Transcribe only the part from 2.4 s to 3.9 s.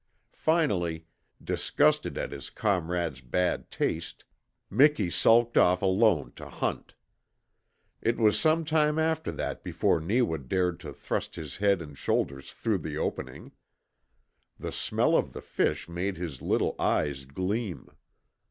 comrade's bad